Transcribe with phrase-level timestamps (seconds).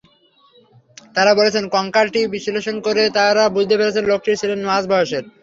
[1.15, 5.23] তাঁরা বলেছেন, কঙ্কালটি বিশ্লেষণ করে তাঁরা বুঝতে পেরেছেন, লোকটি ছিলেন মাঝ বয়সের।